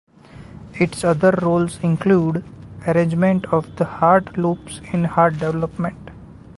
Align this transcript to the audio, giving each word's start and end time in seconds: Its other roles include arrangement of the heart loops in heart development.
Its 0.73 1.03
other 1.03 1.29
roles 1.43 1.77
include 1.83 2.43
arrangement 2.87 3.45
of 3.53 3.75
the 3.75 3.85
heart 3.85 4.35
loops 4.35 4.81
in 4.91 5.03
heart 5.03 5.33
development. 5.33 6.09